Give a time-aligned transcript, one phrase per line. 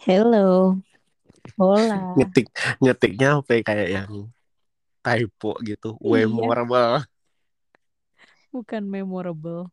[0.00, 0.80] Hello.
[1.60, 2.16] Hola.
[2.16, 2.48] Ngetik
[2.80, 4.12] ngetiknya sampai kayak yang
[5.04, 6.00] typo gitu.
[6.00, 6.24] Iya.
[6.24, 7.04] Memorable.
[8.48, 9.68] Bukan memorable.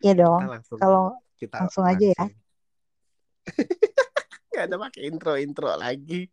[0.00, 0.40] Iya dong.
[0.40, 1.04] Kita langsung Kalau
[1.36, 2.24] kita langsung aja ya.
[4.56, 6.32] Gak ada pakai intro-intro lagi.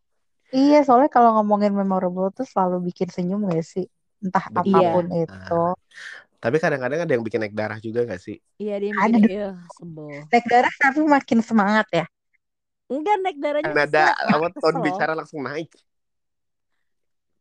[0.55, 3.91] Iya, soalnya kalau ngomongin memorable tuh selalu bikin senyum gak sih?
[4.23, 4.71] Entah Betul.
[4.71, 5.27] apa pun Iya.
[5.27, 5.61] itu.
[6.39, 8.39] Tapi kadang-kadang ada yang bikin naik darah juga gak sih?
[8.55, 10.23] Iya dia Ada bikin ya sebel.
[10.32, 12.07] Naik darah tapi makin semangat ya.
[12.87, 14.32] Enggak naik darahnya ada kesel.
[14.32, 14.86] apa ton Kesel.
[14.87, 15.69] bicara langsung naik.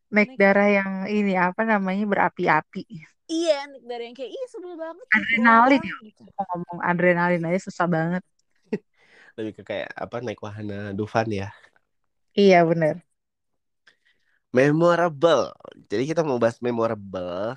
[0.07, 2.83] Naik Naik- darah yang ini apa namanya berapi-api.
[3.27, 5.03] Iya naik darah yang kayak ih sebel banget.
[5.03, 6.21] gitu Adrenalin orang," gitu.
[6.31, 8.23] Mau ngomong adrenalin aja susah banget.
[9.39, 11.51] Lebih ke kayak apa naik wahana Dufan ya.
[12.35, 13.03] Iya bener.
[14.55, 15.51] Memorable.
[15.91, 17.55] Jadi kita mau bahas memorable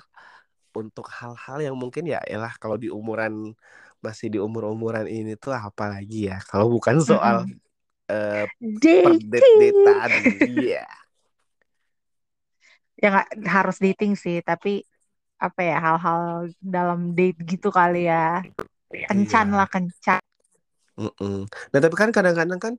[0.75, 3.55] untuk hal-hal yang mungkin ya elah kalau di umuran
[4.03, 6.39] masih di umur-umuran ini tuh apa lagi ya?
[6.43, 7.70] Kalau bukan soal eh
[8.81, 10.11] Perdet-detan.
[10.45, 10.85] Iya.
[13.01, 14.85] Ya nggak harus dating sih, tapi
[15.41, 18.45] apa ya hal-hal dalam date gitu kali ya.
[19.09, 19.57] Kencan Iya.
[19.57, 20.21] lah kencan.
[20.99, 21.49] Mm-mm.
[21.49, 22.73] Nah tapi kan kadang-kadang kan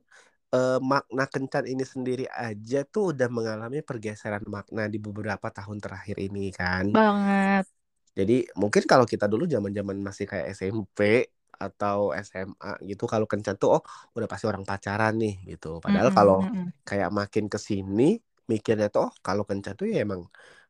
[0.53, 6.21] eh, makna kencan ini sendiri aja tuh udah mengalami pergeseran makna di beberapa tahun terakhir
[6.21, 6.93] ini kan.
[6.93, 7.65] Banget.
[8.13, 11.25] Jadi mungkin kalau kita dulu zaman-zaman masih kayak SMP
[11.67, 11.97] atau
[12.27, 13.81] SMA gitu kalau kencan tuh oh
[14.15, 15.67] udah pasti orang pacaran nih gitu.
[15.85, 16.73] Padahal Mm-mm, kalau mm-mm.
[16.87, 18.03] kayak makin ke sini
[18.51, 20.21] mikirnya tuh oh kalau kencan tuh ya emang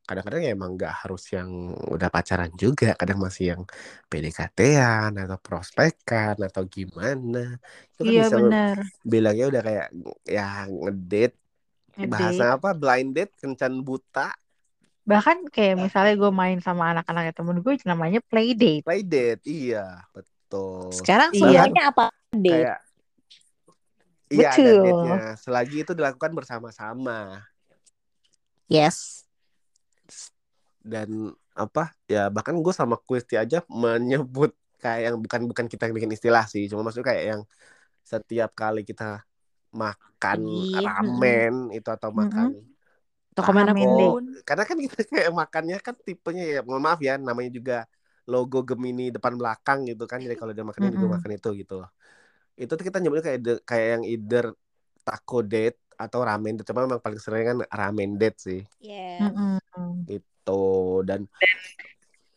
[0.07, 1.49] kadang-kadang ya emang nggak harus yang
[1.93, 3.61] udah pacaran juga, kadang masih yang
[4.09, 7.37] PDKT-an atau prospekan atau gimana.
[7.91, 8.77] Itu kan Iya bisa bener.
[9.11, 9.87] bilangnya udah kayak
[10.35, 11.35] ya ngedate
[11.97, 12.13] Ngedate.
[12.13, 14.21] bahasa apa blind date kencan buta
[15.11, 18.85] Bahkan kayak misalnya gue main sama anak-anak temen gue namanya play date.
[18.85, 19.83] play date iya
[20.13, 20.32] betul
[20.91, 21.65] Sekarang Iya.
[21.65, 22.05] semuanya apa?
[22.29, 22.49] Date.
[22.49, 22.79] kayak
[24.27, 24.81] iya ada Betul.
[24.81, 27.45] date-nya selagi itu dilakukan bersama-sama
[28.65, 29.27] Yes.
[30.81, 35.95] dan apa ya bahkan gue sama Kristi aja menyebut kayak yang bukan bukan kita yang
[35.95, 37.41] bikin istilah sih cuma maksudnya kayak yang
[38.01, 39.21] setiap kali kita
[39.71, 42.57] makan Iya, ramen itu atau makan
[43.33, 44.25] Toko Ramen mana pun.
[44.43, 47.77] karena kan kita kayak makannya kan tipenya ya mohon maaf ya namanya juga
[48.29, 51.15] logo Gemini depan belakang gitu kan jadi kalau dia makannya juga Mm-mm.
[51.19, 51.89] makan itu gitu loh
[52.55, 54.45] itu tuh kita nyebutnya kayak de- kayak yang either
[55.03, 59.31] taco date atau ramen date cuma memang paling sering kan ramen date sih Yeah.
[59.31, 60.05] Mm-mm.
[60.11, 60.61] itu
[61.07, 61.25] dan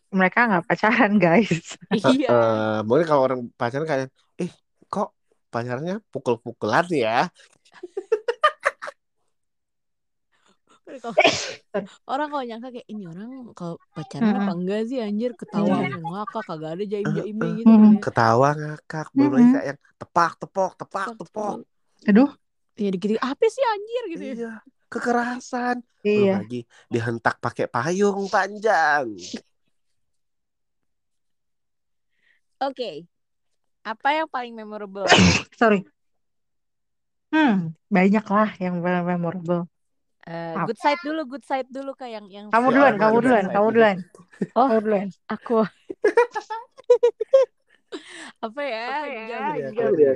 [0.07, 1.75] Mereka nggak pacaran guys.
[1.91, 2.27] Iya.
[2.31, 4.07] eh mungkin kalau orang pacaran kayak
[4.39, 4.51] eh
[4.87, 5.15] kok
[5.51, 7.27] pacarnya pukul-pukulan ya
[12.11, 14.57] orang kalau nyangka kayak ini orang kalau pacaran apa Mm-mm.
[14.57, 15.99] enggak sih anjir ketawa Iya.
[15.99, 17.81] ngakak kagak ada jaim jaimnya gitu Mm-mm.
[17.83, 18.01] kan ya.
[18.01, 19.53] ketawa ngakak belum lagi Mm-mm.
[19.55, 21.53] kayak yang tepak tepok tepak tepok
[22.07, 22.29] Aduh.
[22.77, 24.51] ya dikit apa sih anjir gitu ya iya
[24.87, 26.35] kekerasan belum Iya.
[26.39, 29.05] lagi dihentak pakai payung panjang
[32.63, 32.91] oke
[33.87, 35.07] apa yang paling memorable
[35.59, 35.83] Sorry.
[37.27, 39.67] Hmm, banyak lah yang memorable.
[40.27, 40.67] Eh, Apa?
[40.67, 43.45] good side dulu good side dulu kak yang yang Kamu Ya duluan, Allah, kamu duluan,
[43.47, 43.75] kamu dulu.
[43.79, 43.97] duluan.
[44.59, 44.67] Oh.
[44.67, 45.07] Kamu duluan.
[45.31, 45.57] aku
[48.45, 50.11] apa ya Iya, jam- iya.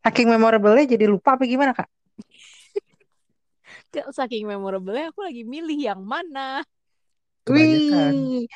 [0.00, 1.88] Saking memorable-nya jadi lupa apa gimana, Kak?
[3.90, 6.64] saking memorable aku lagi milih yang mana.
[7.48, 8.48] Wih.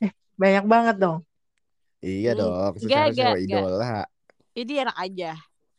[0.00, 1.20] Eh, banyak banget dong.
[1.98, 3.58] Iya dong, secara cewek enggak.
[3.58, 4.06] idola.
[4.54, 5.34] ini enak aja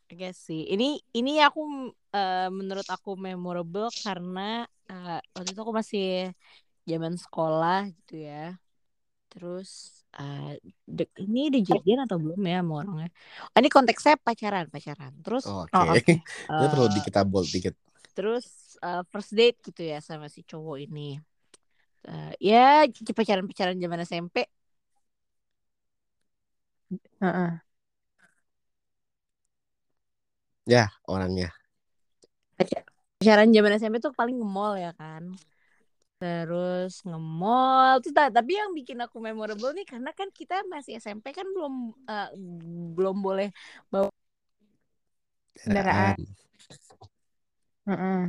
[0.10, 0.86] Oke sih ini
[1.18, 1.60] ini aku
[2.18, 6.04] eh, menurut aku memorable karena eh, waktu itu aku masih
[6.92, 8.38] zaman sekolah gitu ya
[9.32, 9.70] terus
[10.20, 10.58] eh,
[10.98, 13.08] dek ini udah jadian atau belum ya sama orangnya
[13.54, 15.86] oh, ini konteksnya pacaran pacaran terus Oke.
[15.86, 16.14] Oh, oke.
[16.60, 17.74] Ini perlu di kita bold dikit.
[18.16, 18.46] terus
[18.86, 21.20] eh, first date gitu ya sama si cowok ini
[22.08, 24.36] Eh, ya pacaran pacaran zaman SMP
[27.22, 27.60] Heeh.
[30.70, 31.50] Ya, orangnya.
[33.20, 35.24] pacaran zaman SMP tuh paling nge-mall ya kan
[36.20, 41.32] terus nge-mall tuh ta- tapi yang bikin aku memorable nih karena kan kita masih SMP
[41.32, 42.30] kan belum eh,
[42.96, 43.50] belum boleh
[45.60, 46.16] Kendaraan.
[47.88, 48.24] Heeh.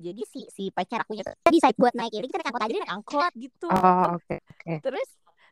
[0.00, 2.92] jadi si si pacar aku tuh decide buat naik ini kita naik angkot aja naik
[2.96, 4.74] angkot gitu Oh, oke, oke.
[4.80, 5.08] terus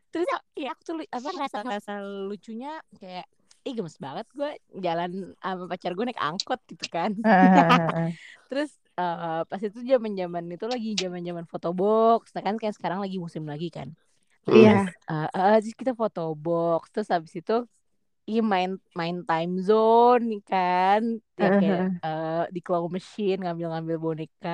[0.09, 1.91] terus ya aku tuh apa ngerasa ngerasa
[2.27, 3.25] lucunya kayak
[3.67, 4.51] ih gemes banget gue
[4.81, 8.09] jalan sama pacar gue naik angkot gitu kan Heeh.
[8.49, 12.99] terus eh, pas itu zaman zaman itu lagi zaman zaman fotobox nah kan kayak sekarang
[13.03, 13.93] lagi musim lagi kan
[14.49, 14.89] Iya.
[15.11, 17.67] Eh, eh, terus kita foto box terus habis itu
[18.29, 21.01] Iya main main time zone nih kan
[21.41, 24.49] ya kayak eh, di claw machine ngambil-ngambil boneka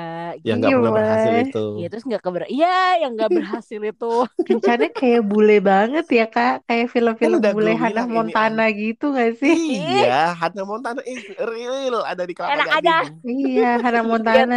[0.48, 0.62] Yang gitu.
[0.62, 0.98] nggak pernah Gila.
[0.98, 1.60] berhasil itu.
[1.78, 2.68] Iya terus nggak keber Iya
[3.02, 4.06] yang nggak berhasil itu
[4.48, 9.04] Kencannya kayak bule banget ya kak Kayak film-film udah bule Hannah bilang ini Montana gitu
[9.18, 9.56] gak sih?
[9.76, 12.64] Iya, Hannah Montana is real ada di Kelapa.
[12.68, 13.26] Gading.
[13.26, 14.56] Iya Hannah the Montana.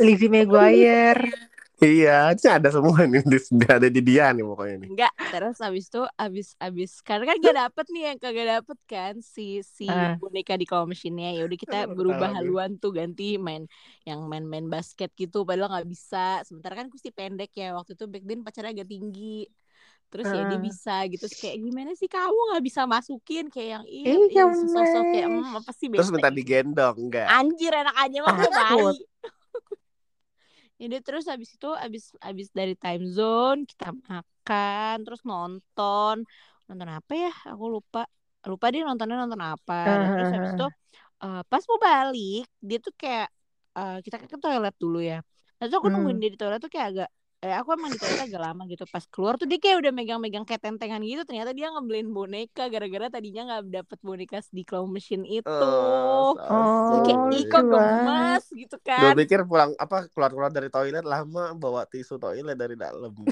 [0.00, 1.22] Lizzie McGuire
[1.84, 3.36] Iya, itu ada semua nih di,
[3.76, 4.90] ada di dia nih pokoknya nih.
[4.90, 9.14] Enggak, terus abis itu abis abis karena kan gak dapet nih yang kagak dapet kan
[9.34, 9.42] si
[9.76, 10.20] si Ah.
[10.20, 13.62] boneka di claw machine-nya ya udah kita berubah haluan tuh ganti main
[14.08, 16.16] yang main-main basket gitu padahal nggak bisa
[16.48, 19.46] sementara kan kusti pendek ya waktu itu back then pacarnya agak tinggi
[20.10, 20.68] terus ya dia Ah.
[20.68, 25.04] bisa gitu terus kayak gimana sih kamu nggak bisa masukin kayak yang Ih, iya sosok
[25.12, 25.28] kayak.
[25.28, 27.32] "Hmm, apa sih Terus minta gitu." digendong enggak?
[27.36, 28.50] Anjir enak aja mah Takut.
[28.58, 29.06] bayi.
[30.80, 36.16] Jadi terus habis itu habis habis dari time zone kita makan terus nonton.
[36.68, 37.30] Nonton apa ya?
[37.52, 37.98] Aku lupa.
[38.50, 39.74] Lupa dia nontonnya nonton apa.
[40.00, 40.64] Dan terus habis itu
[41.24, 43.26] eh, pas mau balik dia tuh kayak
[43.78, 45.16] eh, kita ke toilet dulu ya.
[45.56, 45.90] Nah terus aku Hmm.
[45.92, 47.08] nungguin dia di toilet tuh kayak agak
[47.40, 48.84] eh aku emang di toilet agak lama gitu.
[48.84, 51.24] Pas keluar tuh dia kayak udah megang-megang kayak tentengan gitu.
[51.24, 55.48] Ternyata dia ngebeliin boneka gara-gara tadinya nggak dapet boneka di claw machine itu.
[55.48, 59.16] Oh, so Oh, kayak lucu gemes gitu Gue kan.
[59.16, 63.16] pikir pulang apa keluar-keluar dari toilet lama bawa tisu toilet dari dalam.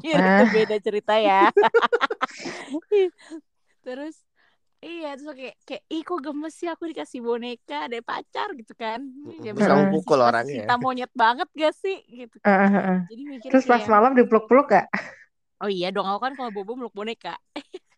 [0.00, 0.48] Iya, itu ah.
[0.52, 1.48] beda cerita ya.
[3.84, 4.16] Terus
[4.86, 9.00] iya terus kayak kayak ih kok gemes sih aku dikasih boneka ada pacar gitu kan
[9.44, 10.64] ya kamu pukul orangnya.
[10.64, 12.98] cinta monyet banget gak sih gitu ah, ah.
[13.10, 14.86] jadi mikir Terus pas malam dipeluk-peluk gak?
[15.62, 17.30] oh iya dong aku kan kalau bobo meluk boneka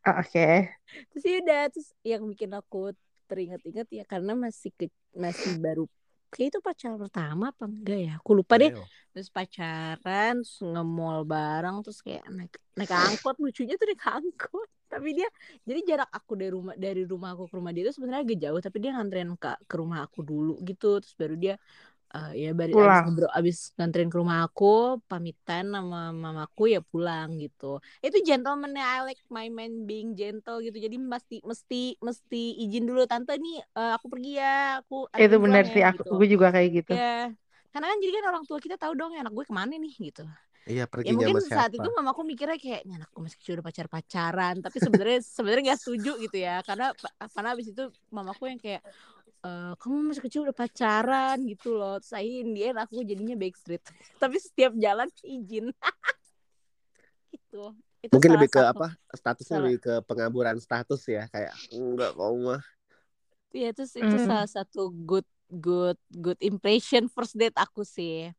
[0.05, 0.69] Ah, Oke.
[1.11, 2.93] terus ya udah terus yang bikin aku
[3.29, 4.87] teringat-ingat ya karena masih ke,
[5.17, 5.85] masih baru
[6.33, 8.13] kayak itu pacar pertama apa enggak ya?
[8.21, 8.73] Aku lupa deh.
[8.73, 8.85] Ayo.
[9.13, 13.37] terus pacaran terus nge-mall bareng terus kayak naik naik angkot.
[13.45, 14.69] Lucunya tuh naik angkot.
[14.93, 15.29] Tapi dia
[15.69, 18.61] jadi jarak aku dari rumah dari rumah aku ke rumah dia itu sebenarnya agak jauh.
[18.65, 21.01] Tapi dia nganterin ke ke rumah aku dulu gitu.
[21.05, 21.55] Terus baru dia
[22.15, 23.05] eh, ya baru abis, Pulang.
[23.05, 24.65] ngobrol- abis nganterin ke rumah aku
[25.11, 27.65] pamitan sama mamaku ya pulang gitu.
[28.05, 30.77] Itu gentleman I like my man being gentle gitu.
[30.87, 31.77] Jadi mesti mesti
[32.07, 33.01] mesti izin dulu.
[33.11, 34.95] Tante nih eh, aku pergi ya aku
[35.25, 36.09] Itu benar sih ya aku gitu.
[36.19, 36.93] gue juga kayak gitu.
[36.93, 37.31] ya
[37.73, 40.23] karena kan jadi kan orang tua kita tahu dong anak gue ke mana nih gitu.
[40.71, 41.83] Iya ya perginya mungkin saat siapa?
[41.83, 45.81] itu mamaku mikirnya kayak "Ini anakku masih kecil udah pacar pacaran tapi sebenarnya sebenarnya nggak
[45.83, 46.63] setuju gitu ya.
[46.69, 46.85] Karena
[47.35, 47.83] karena abis itu
[48.15, 48.83] mamaku yang kayak
[49.43, 53.35] "Eh, kamu masih kecil udah pacaran gitu loh terus akhirnya in the end aku jadinya
[53.35, 53.83] backstreet
[54.23, 55.67] tapi setiap jalan izin
[57.35, 58.87] gitu itu Mungkin lebih ke satu apa?
[59.19, 62.63] Statusnya salah lebih ke pengaburan status ya kayak enggak kau mah.
[63.53, 64.29] ya itu itu Hmm.
[64.31, 68.33] salah satu good good good impression first date aku sih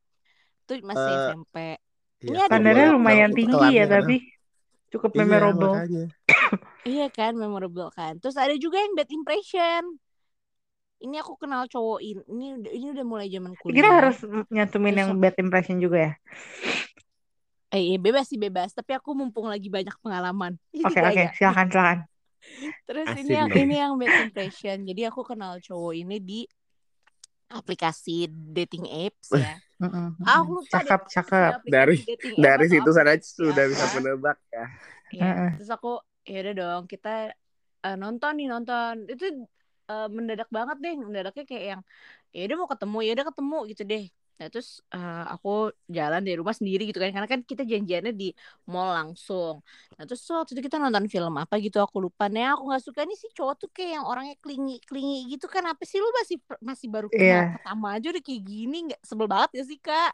[0.63, 1.55] itu masih Eh, SMP
[2.23, 4.15] Ini Iya, ada Standarnya lumayan tinggi ya kelarnya tapi
[4.93, 5.73] cukup Iya, memorable.
[5.75, 6.03] makanya.
[6.83, 8.13] Iya kan memorable kan.
[8.19, 9.83] Terus ada juga yang bad impression.
[11.03, 12.21] Ini aku kenal cowok ini.
[12.31, 13.97] Ini udah ini udah mulai zaman Kita kuliah.
[13.99, 14.17] harus
[14.47, 16.11] nyantumin Terus yang bad impression juga ya.
[17.73, 18.69] Eh iya, bebas sih bebas.
[18.77, 20.53] Tapi aku mumpung lagi banyak pengalaman.
[20.87, 21.29] Oke oke gaya.
[21.35, 21.97] silakan silakan.
[22.87, 23.59] Terus Asin ini yang dong.
[23.65, 24.77] ini yang bad impression.
[24.85, 26.39] Jadi aku kenal cowok ini di
[27.53, 29.57] aplikasi dating apps ya.
[29.81, 30.43] Mm-mm, Ah, mm-mm.
[30.45, 31.53] aku lupa Cakep cakep.
[31.67, 31.95] Dari
[32.39, 34.65] dari situ sana sudah bisa menebak ya.
[35.13, 35.23] Iya.
[35.27, 35.51] Heeh.
[35.59, 35.91] Terus aku
[36.23, 37.13] ya udah dong kita
[37.83, 38.93] eh, nonton nih nonton.
[39.09, 39.25] Itu
[39.91, 40.93] eh, mendadak banget deh.
[41.07, 41.81] Mendadaknya kayak yang
[42.35, 44.03] ya udah mau ketemu ya udah ketemu gitu deh.
[44.39, 45.49] Nah terus eh, aku
[45.97, 48.25] jalan dari rumah sendiri gitu kan karena kan kita janjiannya di
[48.71, 49.55] mall langsung.
[49.97, 52.23] Nah terus waktu itu kita nonton film apa gitu aku lupa.
[52.33, 55.63] Nah aku nggak suka nih si cowok tuh kayak yang orangnya klingi klingi gitu kan
[55.71, 56.37] apa sih lu masih
[56.69, 57.53] masih baru kenal Iya.
[57.53, 60.11] pertama aja udah kayak gini nggak sebel banget ya sih kak.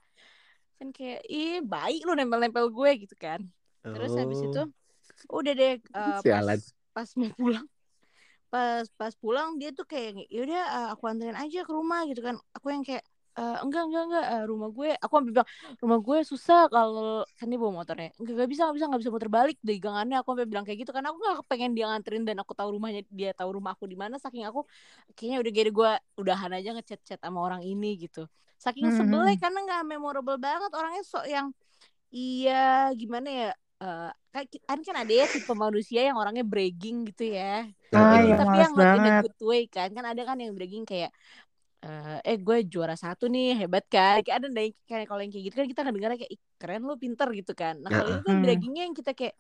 [0.80, 3.40] Kan kayak ih baik lu nempel-nempel gue gitu kan.
[3.94, 4.60] Terus habis itu
[5.30, 6.48] Oh, udah deh eh, pas
[6.96, 7.68] pas mau pulang
[8.52, 12.36] pas pas pulang dia tuh kayak yaudah eh, aku anterin aja ke rumah gitu kan.
[12.58, 13.04] Aku yang kayak
[13.40, 15.50] "Eh, enggak enggak enggak eh, rumah gue aku sampai bilang
[15.82, 18.10] rumah gue susah kalau kan dia bawa motornya.
[18.20, 20.80] Enggak enggak bisa enggak bisa enggak bisa muter balik dari gangannya aku sampai bilang kayak
[20.84, 20.92] gitu.
[20.96, 23.96] Karena aku nggak pengen dia nganterin dan aku tahu rumahnya dia tahu rumah aku di
[23.96, 24.16] mana.
[24.20, 24.66] Saking aku
[25.16, 25.92] kayaknya udah gede gue
[26.22, 28.28] udahan aja ngechat chat sama orang ini gitu.
[28.60, 29.40] Saking Hmm, sebelnya hmm.
[29.40, 31.48] karena nggak memorable banget orangnya sok yang
[32.16, 33.48] iya gimana ya
[33.82, 37.46] eh kan kan kan ada ya tipe manusia yang orangnya bragging gitu ya.
[37.96, 40.54] Ah, tapi yang tapi yang not in a good way kan kan ada kan yang
[40.58, 41.10] bragging kayak
[41.86, 44.16] eh eh gue juara satu nih hebat kan?
[44.26, 46.94] Kayak ada yang kayak kalau yang kayak gitu kan kita ngedengarnya kayak Ih, keren lu
[47.04, 47.74] pinter gitu kan.
[47.84, 48.44] Nah kalau ini kan Hmm.
[48.44, 49.36] braggingnya yang kita kayak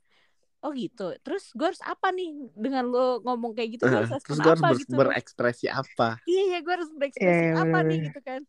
[0.63, 1.03] oh gitu.
[1.23, 3.83] Terus gue harus apa nih dengan lo ngomong kayak gitu?
[3.87, 4.95] Gue harus terus gue harus apa ber- gitu?
[4.99, 6.07] berekspresi apa?
[6.29, 8.41] Iya iya gue harus berekspresi iya, apa nih gitu kan.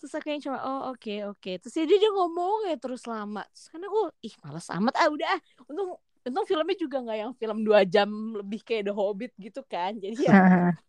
[0.00, 1.50] Terus aku yang cuma oh oke oke.
[1.62, 3.42] Terus ya dia, dia ngomong ya terus lama.
[3.52, 4.94] Terus karena gue ih malas amat.
[4.98, 5.40] Ah udah ah.
[5.70, 5.88] Untung
[6.28, 9.92] untung filmnya juga nggak yang film dua jam lebih kayak The Hobbit gitu kan.
[10.02, 10.32] Jadi ya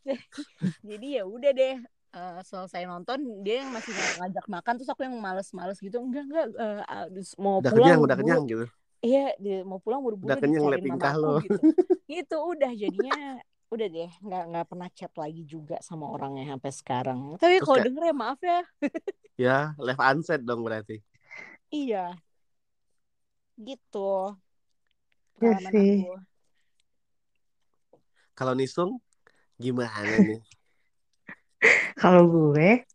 [0.90, 1.76] jadi ya udah deh
[2.16, 5.98] eh, selesai nonton dia yang masih ngajak makan terus aku yang males-males gitu.
[6.02, 6.46] Enggak enggak
[6.90, 7.06] ah,
[7.38, 8.66] mau udah pulang kenyang udah kenyang gitu
[9.00, 11.40] iya dia mau pulang buru-buru Udah kenyang liat tingkah lo.
[11.44, 11.60] gitu.
[12.10, 13.40] Itu udah jadinya
[13.70, 17.20] udah deh nggak nggak pernah chat lagi juga sama orangnya sampai sekarang.
[17.38, 18.60] Tapi kalau denger ya maaf ya.
[19.40, 21.00] Ya left unsaid dong berarti.
[21.70, 22.18] Iya.
[23.56, 24.12] Gitu.
[25.38, 25.96] Pengalaman sih.
[26.04, 26.14] aku.
[28.36, 28.98] Kalau Nisung
[29.60, 30.42] gimana nih?
[32.02, 32.88] Kalau gue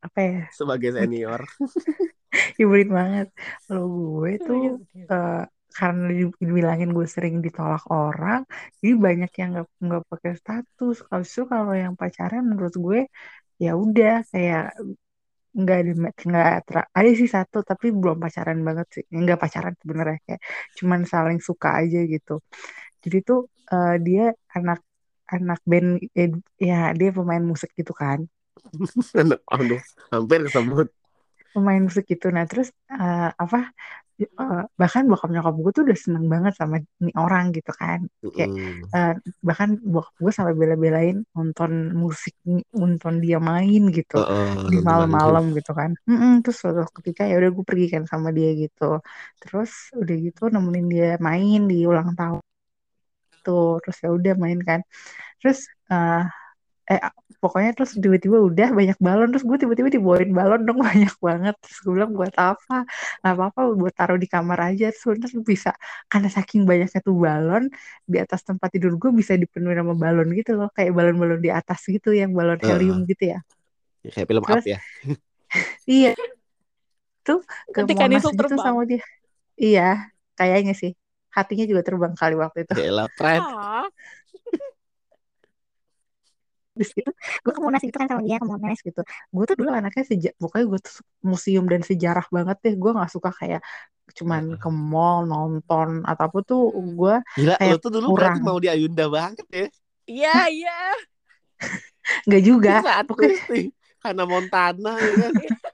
[0.00, 0.40] apa ya?
[0.52, 1.44] sebagai senior
[2.58, 3.26] Nyebelin banget.
[3.66, 4.60] Kalau gue tuh
[5.12, 5.30] eh,
[5.78, 8.40] karena di- dibilangin gue sering ditolak orang,
[8.80, 10.94] jadi banyak yang nggak nggak pakai status.
[11.06, 13.00] Kalau justru kalau yang pacaran menurut gue
[13.64, 14.62] ya udah kayak
[15.60, 15.90] nggak ada
[16.28, 16.46] nggak
[16.98, 19.04] ada sih satu tapi belum pacaran banget sih.
[19.22, 20.40] Nggak pacaran sebenarnya kayak
[20.78, 22.32] cuman saling suka aja gitu.
[23.04, 23.38] Jadi tuh
[23.72, 24.22] eh, dia
[24.56, 24.78] anak
[25.34, 25.88] anak band
[26.20, 26.30] eh,
[26.68, 28.20] ya dia pemain musik gitu kan.
[29.54, 29.80] Aduh
[30.12, 30.86] hampir kesebut
[31.54, 32.26] pemain musik gitu.
[32.36, 33.58] Nah terus eh, apa
[34.22, 38.00] eh, bahkan bokap nyokap gue tuh udah seneng banget sama nih orang gitu kan.
[38.34, 38.94] Kayak Mm.
[38.96, 39.10] eh,
[39.48, 42.34] bahkan bokap gue sampai bela-belain nonton musik
[42.80, 45.90] nonton dia main gitu Heeh, di malam-malam gitu kan.
[46.08, 48.82] Mm-mm, terus suatu ketika ya udah gue pergi kan sama dia gitu.
[49.42, 52.40] Terus udah gitu nemenin dia main di ulang tahun
[53.44, 54.80] tuh terus ya udah main kan.
[55.40, 55.58] Terus
[55.92, 56.20] eh
[56.90, 56.98] eh
[57.40, 61.54] pokoknya terus tiba-tiba udah banyak balon terus gue tiba-tiba dibawain balon dong banyak banget.
[61.62, 62.84] Terus gue bilang buat apa?
[63.22, 64.90] Nggak apa-apa buat taruh di kamar aja.
[64.90, 65.70] Terus udah bisa
[66.10, 67.70] karena saking banyaknya tuh balon
[68.04, 70.68] di atas tempat tidur gue bisa dipenuhi sama balon gitu loh.
[70.74, 72.68] Kayak balon-balon di atas gitu yang balon Heeh.
[72.74, 73.40] helium gitu ya.
[74.02, 74.78] Ya, kayak film Terus- up ya.
[75.90, 76.14] Iya.
[77.26, 77.42] Tuh
[77.74, 79.02] ke Ketika Monas Nisung gitu sama dia.
[79.58, 80.94] Iya kayaknya sih.
[81.30, 82.74] Hatinya juga terbang kali waktu itu.
[82.74, 83.06] Ya elah
[86.80, 87.10] Terus gitu,
[87.44, 89.00] gue ke Monas gitu kan sama dia ke Monas gitu.
[89.36, 92.74] Gue tuh dulu anaknya sejak, pokoknya gue tuh museum dan sejarah banget deh.
[92.80, 93.60] Gue nggak suka kayak
[94.18, 96.96] cuman ke mall nonton atau apa tuh Hmm.
[96.98, 98.46] gue gila Kayak lo tuh dulu berarti kurang.
[98.46, 99.66] mau di Ayunda banget ya
[100.10, 100.74] iya iya
[102.26, 102.70] nggak juga.
[102.86, 103.36] saat Pokoknya,
[104.04, 105.32] Hannah Montana ya kan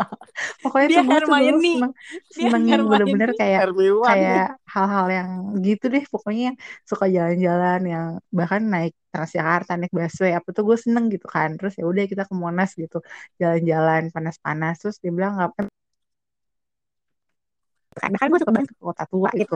[0.62, 1.70] pokoknya Dia tuh gue tuh dulu Hermione.
[1.70, 1.92] seneng,
[2.36, 2.90] Dia seneng yang Hermione.
[2.90, 4.06] bener-bener kayak Hermione.
[4.06, 5.28] kayak hal-hal yang
[5.66, 6.04] gitu deh.
[6.12, 6.56] Pokoknya yang
[6.90, 8.06] suka jalan-jalan yang
[8.38, 11.48] bahkan naik Transjakarta naik busway apa tuh gue seneng gitu kan.
[11.58, 12.96] Terus ya udah kita ke Monas gitu.
[13.40, 14.74] Jalan-jalan panas-panas.
[14.82, 15.50] Terus dia bilang nggak
[18.00, 19.54] karena kan gue suka banget ke kota tua gitu.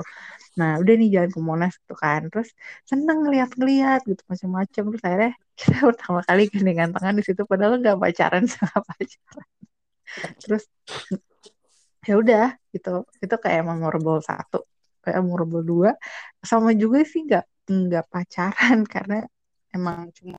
[0.60, 2.20] Nah udah nih jalan ke Monas gitu kan.
[2.32, 2.48] Terus
[2.90, 7.98] seneng ngeliat-ngeliat gitu macam-macam terus akhirnya kita pertama kali gandengan tangan di situ padahal nggak
[8.04, 9.46] pacaran sama pacaran
[10.42, 10.64] terus
[12.08, 12.88] ya udah gitu.
[13.24, 14.56] Itu kayak memorable satu
[15.04, 15.90] kayak memorable dua.
[16.50, 19.14] Sama juga sih nggak nggak pacaran karena
[19.76, 20.36] emang cuma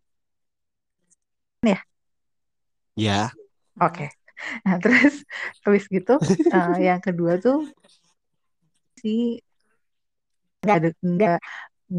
[1.65, 1.77] ya?
[3.81, 4.03] Oke.
[4.65, 5.13] Nah terus
[5.65, 6.11] habis gitu
[6.53, 7.57] eh, yang kedua tuh
[9.01, 9.41] si
[10.61, 11.35] nggak ada nggak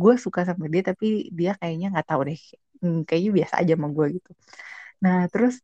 [0.01, 1.07] gue suka sama dia tapi
[1.39, 2.39] dia kayaknya nggak tahu deh.
[2.83, 4.31] Hmm, kayaknya biasa aja sama gue gitu.
[5.05, 5.55] Nah terus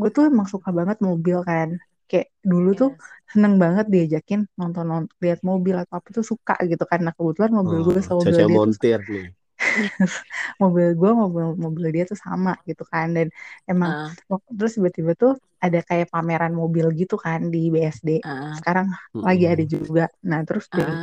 [0.00, 1.68] gue tuh emang suka banget mobil kan.
[2.10, 3.02] Kayak dulu tuh Yes.
[3.32, 6.98] seneng banget diajakin nonton nonton lihat mobil atau apa tuh suka gitu kan.
[7.06, 9.28] Nah kebetulan mobil gue Oh, sama mobil dia tuh montir nih.
[10.62, 13.06] Mobil gue mobil mobil dia tuh sama gitu kan.
[13.16, 13.26] Dan
[13.70, 13.92] emang
[14.30, 15.32] wak- terus tiba-tiba tuh
[15.64, 18.86] ada kayak pameran mobil gitu kan di BSD ah, sekarang
[19.26, 20.02] lagi ada juga.
[20.28, 20.94] Nah terus dia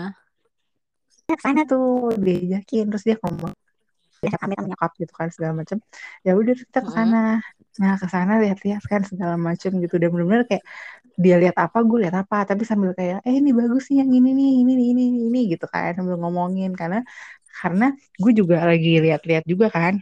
[1.38, 1.84] ke sana tuh
[2.26, 3.54] diajakin terus dia ngomong
[4.26, 5.78] biasa pamit sama nyokap gitu kan segala macam
[6.26, 7.18] ya udah kita ke sana.
[7.82, 9.96] Nah ke sana lihat-lihat kan segala macam gitu.
[10.02, 10.64] Dan benar-benar kayak
[11.24, 12.38] dia lihat apa gue lihat apa.
[12.50, 15.40] Tapi sambil kayak eh ini bagus nih yang ini nih ini nih ini nih, ini
[15.54, 16.72] gitu kan sambil ngomongin.
[16.80, 16.98] Karena
[17.60, 17.86] karena
[18.24, 19.94] gue juga lagi lihat-lihat juga kan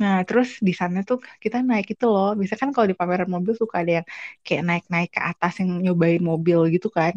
[0.00, 2.26] Nah, terus di sana tuh kita naik itu loh.
[2.38, 4.06] Biasanya kan kalau di pameran mobil suka ada yang
[4.46, 7.14] kayak naik-naik ke atas yang nyobain mobil gitu kan.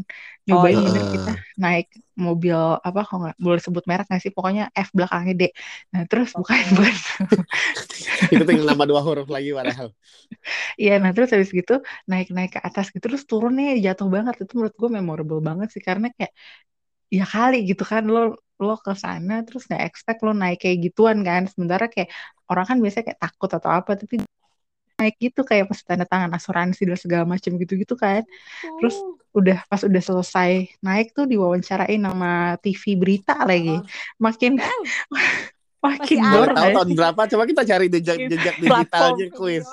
[0.48, 0.86] Nyobain iya.
[0.86, 1.30] bener kita
[1.64, 1.86] naik
[2.26, 4.32] mobil apa kalau nggak boleh sebut merek nggak sih?
[4.38, 5.44] Pokoknya F belakangnya D.
[5.94, 6.76] Nah, terus bukan Oke.
[6.78, 6.96] bukan.
[8.34, 9.90] itu tinggal nambah dua huruf lagi padahal
[10.82, 11.74] Iya, nah terus habis gitu
[12.10, 14.34] naik-naik ke atas gitu terus turunnya jatuh banget.
[14.44, 16.32] Itu menurut gue memorable banget sih karena kayak
[17.18, 18.20] ya kali gitu kan lo
[18.62, 22.08] lo ke sana terus nggak expect lo naik kayak gituan kan sementara kayak
[22.48, 24.24] orang kan biasanya kayak takut atau apa tapi
[24.96, 28.24] naik gitu kayak pas tanda tangan asuransi dan segala macam gitu-gitu kan
[28.80, 28.96] terus
[29.36, 33.76] udah pas udah selesai naik tuh diwawancarain sama TV berita lagi.
[34.16, 34.56] Makin
[35.86, 36.56] makin bor ada.
[36.56, 37.22] tahu tahun berapa?
[37.30, 39.68] Coba kita cari jejak-jejak digitalnya Platform kuis.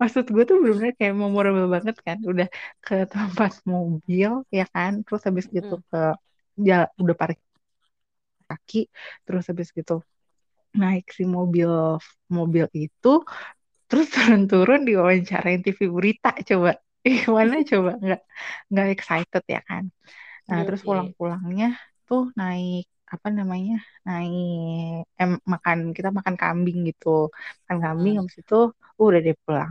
[0.00, 2.18] Maksud gue tuh bener-bener kayak memorable banget kan.
[2.24, 2.48] Udah
[2.80, 5.04] ke tempat mobil ya kan.
[5.04, 6.16] Terus habis gitu ke
[6.58, 7.44] ya udah parkir
[8.48, 8.88] kaki.
[9.24, 10.00] Terus habis gitu
[10.76, 13.12] naik si mobil mobil itu.
[13.88, 16.76] Terus turun-turun diwawancarain TV berita coba.
[17.04, 18.22] Gimana coba nggak
[18.68, 19.88] nggak excited ya kan.
[20.48, 20.88] Nah, terus Yoi.
[20.88, 21.76] pulang-pulangnya
[22.08, 23.74] tuh naik apa namanya?
[24.06, 27.08] Naik em, makan kita makan kambing gitu.
[27.62, 28.18] Makan kambing Hmm.
[28.18, 28.54] habis itu
[28.98, 29.70] uh, udah deh pulang.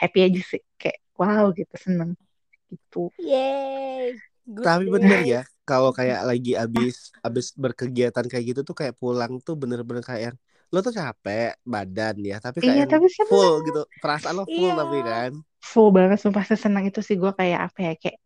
[0.00, 2.10] Happy aja sih kayak wow gitu seneng
[2.70, 2.98] gitu.
[3.28, 4.20] Yeay.
[4.56, 5.24] Good Tapi bener day.
[5.32, 6.94] ya, kalau kayak lagi abis
[7.26, 10.36] abis berkegiatan kayak gitu tuh kayak pulang tuh bener-bener kayak yang
[10.72, 14.72] lo tuh capek badan ya, tapi kayak Iya, tapi full gitu, perasaan lo full Iya.
[14.80, 15.32] tapi kan
[15.70, 18.18] full banget sumpah seneng itu sih gue kayak apa ya kayak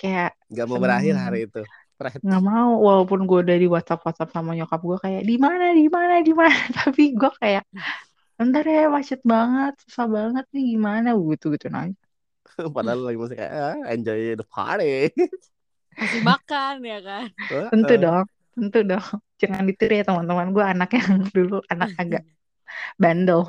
[0.00, 1.60] kayak nggak mau seneng berakhir hari itu.
[1.94, 2.18] Fred.
[2.20, 5.86] nggak mau walaupun gue udah di WhatsApp WhatsApp sama nyokap gue kayak di mana di
[5.86, 6.50] mana di mana?
[6.82, 7.64] Tapi gue kayak
[8.34, 11.14] ntar ya macet banget susah banget nih gimana?
[11.14, 11.94] Gitu gitu nanya.
[12.74, 15.10] Padahal lagi masih kayak ah, enjoy the party.
[15.94, 17.30] Masih makan ya kan.
[17.70, 19.06] tentu dong tentu dong.
[19.38, 20.50] Jangan ditiru ya teman-teman.
[20.50, 22.22] Gue anak yang dulu anak agak
[22.98, 23.46] bandel.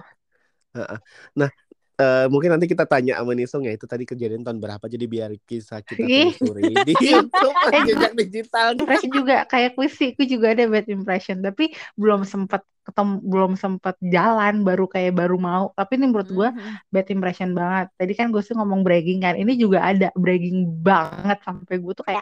[1.33, 1.49] Nah,
[1.95, 5.31] eh, mungkin nanti kita tanya sama Nisung ya itu tadi kejadian tahun berapa jadi biar
[5.47, 6.63] bisa kita telusuri.
[6.87, 8.67] Di YouTube Eh, jejak digital.
[8.75, 13.51] impression juga kayak kuis sih gue juga ada bad impression tapi belum sempat ketemu belum
[13.57, 15.73] sempat jalan baru kayak baru mau.
[15.73, 16.93] Tapi ini menurut gue Mhm.
[16.93, 17.87] bad impression banget.
[17.97, 22.05] Tadi kan gue sih ngomong bragging kan ini juga ada bragging banget sampai gue tuh
[22.05, 22.21] kayak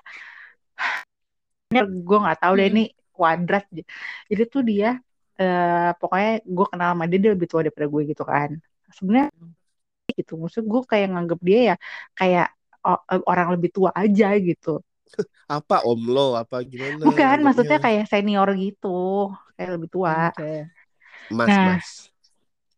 [2.08, 2.74] gue nggak tahu deh Hmm.
[2.78, 3.66] ini kuadrat.
[4.30, 4.90] Jadi tuh dia
[5.34, 8.50] eh, pokoknya gue kenal sama dia dia lebih tua daripada gue gitu kan.
[8.94, 9.34] Sebenarnya
[10.20, 11.76] gitu maksud gue kayak nganggep dia ya
[12.20, 12.46] kayak
[12.88, 14.70] o- orang lebih tua aja gitu
[15.58, 17.06] Apa om lo apa gimana?
[17.06, 18.88] bukan maksudnya kayak senior gitu
[19.56, 20.72] kayak lebih tua Oke.
[21.30, 22.13] Mas Nah, mas.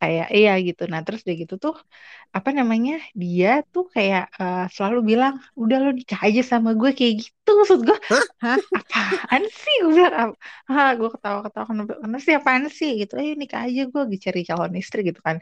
[0.01, 0.81] Kayak iya gitu.
[0.91, 1.73] Nah terus dia gitu tuh
[2.37, 2.91] apa namanya
[3.21, 7.49] dia tuh kayak eh, selalu bilang udah lo nikah aja sama gue kayak gitu.
[7.59, 7.97] Maksud gue
[8.41, 8.59] Hah?
[8.77, 9.75] apaan sih?
[9.83, 10.31] Gue bilang
[10.71, 12.89] ah gue ketawa ketawa kenapa sih apaan sih?
[13.01, 15.37] Gitu ayo nikah aja gue lagi cari calon istri gitu kan.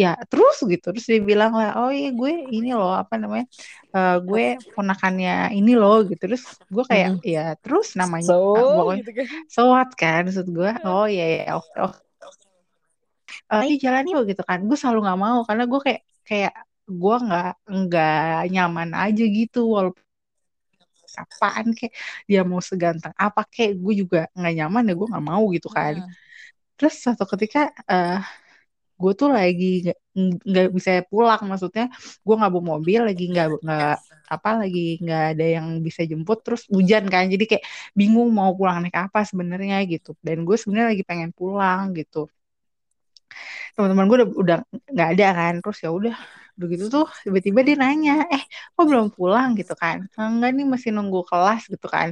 [0.00, 3.46] Ya terus gitu terus dia bilang lah oh iya gue ini loh apa namanya
[3.96, 4.42] eh, gue
[4.74, 6.20] ponakannya ini loh gitu.
[6.30, 6.42] Terus
[6.74, 8.32] gue kayak ya terus namanya
[8.66, 9.28] So pokoknya gitu kan.
[9.54, 11.98] so what kan maksud gue oh iya iya oke oke
[13.52, 14.58] Eh, jalan yuk gitu kan.
[14.68, 20.04] Gue selalu nggak mau karena gue kayak kayak gue nggak nggak nyaman aja gitu walaupun
[21.14, 21.94] apaan kayak
[22.26, 25.94] dia mau seganteng apa kayak gue juga nggak nyaman ya gue nggak mau gitu kan.
[26.02, 26.12] Mm.
[26.74, 28.18] terus suatu ketika eh
[28.98, 29.90] gue tuh lagi
[30.50, 31.86] nggak bisa pulang maksudnya
[32.26, 33.96] gue nggak bawa mobil lagi nggak nggak
[34.34, 37.24] apa lagi nggak ada yang bisa jemput terus hujan kan.
[37.32, 37.64] Jadi kayak
[37.98, 40.18] bingung mau pulang naik apa sebenarnya gitu.
[40.26, 42.26] Dan gue sebenarnya lagi pengen pulang gitu
[43.74, 44.56] teman-teman gue udah udah
[44.94, 45.54] nggak ada kan.
[45.62, 46.14] Terus ya udah
[46.60, 48.42] begitu tuh tiba-tiba dia nanya eh
[48.74, 49.48] kok belum pulang?
[49.60, 50.06] gitu kan.
[50.18, 52.08] Enggak nih masih nunggu kelas gitu kan.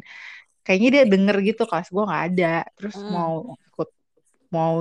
[0.66, 2.46] Kayaknya dia denger gitu kelas gue nggak ada.
[2.78, 3.12] Terus Hmm.
[3.14, 3.34] mau
[3.70, 3.88] ikut
[4.54, 4.74] mau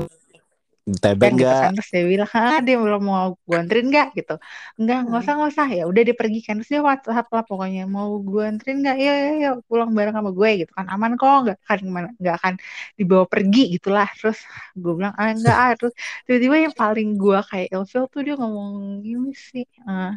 [0.82, 1.62] Tebeng nggak?
[1.62, 4.08] kan terus dia bilang ah dia belum mau gue anterin nggak?
[4.18, 4.34] Gitu.
[4.82, 5.68] Enggak nggak usah nggak usah.
[5.70, 6.54] Ya udah dia pergi kan.
[6.58, 8.98] Terus dia WhatsApp lah pokoknya mau gue anterin nggak?
[8.98, 10.86] Ya ya ya pulang bareng sama gue gitu kan.
[10.90, 11.80] Aman kok nggak akan
[12.18, 12.54] nggak akan
[12.98, 14.10] dibawa pergi gitulah.
[14.18, 14.38] Terus
[14.74, 15.72] gue bilang ah enggak ah.
[15.78, 15.94] Terus
[16.26, 20.12] tiba-tiba yang paling gue kayak ilfil tuh dia ngomong gini sih eh,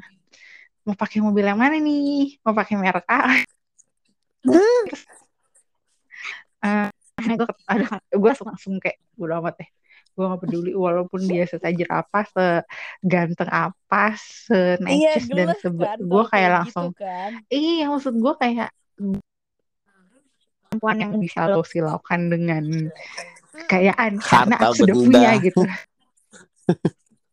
[0.89, 2.41] mau pakai mobil yang mana nih?
[2.41, 3.37] Mau pakai merek A?
[6.65, 6.89] Eh,
[7.37, 9.71] gue ada gue langsung, langsung kayak udah amat deh
[10.15, 15.99] gue gak peduli walaupun dia setajir apa seganteng apa Iya, senecis dan geles sebe kan
[15.99, 17.31] gue kayak gitu langsung kan.
[17.51, 18.71] iya maksud gue kayak
[20.71, 22.65] perempuan yang bisa lo silaukan dengan
[23.67, 25.07] kekayaan karena aku sudah benda.
[25.19, 25.63] punya gitu